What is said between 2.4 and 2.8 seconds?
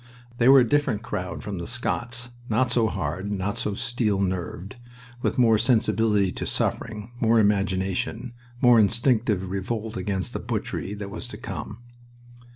not